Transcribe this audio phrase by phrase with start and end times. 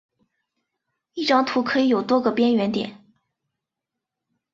[1.13, 3.05] 一张图可以有多个边缘点。